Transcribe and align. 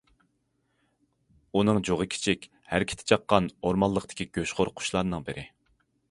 ئۇنىڭ 1.57 1.79
جۇغى 1.89 2.07
كىچىك، 2.13 2.47
ھەرىكىتى 2.71 3.07
چاققان 3.11 3.49
ئورمانلىقتىكى 3.67 4.27
گۆشخور 4.39 4.73
قۇشلارنىڭ 4.81 5.29
بىرى. 5.29 5.45